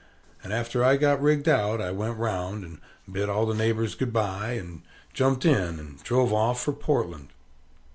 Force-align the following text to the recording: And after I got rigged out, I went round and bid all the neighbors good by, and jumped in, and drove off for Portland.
And 0.43 0.51
after 0.51 0.83
I 0.83 0.97
got 0.97 1.21
rigged 1.21 1.47
out, 1.47 1.79
I 1.79 1.91
went 1.91 2.17
round 2.17 2.63
and 2.63 2.79
bid 3.11 3.29
all 3.29 3.45
the 3.45 3.53
neighbors 3.53 3.93
good 3.93 4.11
by, 4.11 4.53
and 4.53 4.81
jumped 5.13 5.45
in, 5.45 5.77
and 5.77 6.01
drove 6.01 6.33
off 6.33 6.59
for 6.63 6.73
Portland. 6.73 7.27